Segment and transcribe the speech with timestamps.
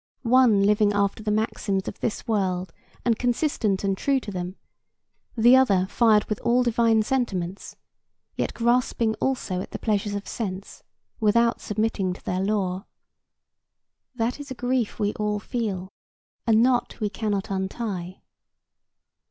[0.23, 2.73] One living after the maxims of this world
[3.05, 4.55] and consistent and true to them,
[5.37, 7.75] the other fired with all divine sentiments,
[8.35, 10.81] yet grasping also at the pleasures of sense,
[11.19, 12.87] without submitting to their law.
[14.15, 15.91] That is a grief we all feel,
[16.47, 18.23] a knot we cannot untie.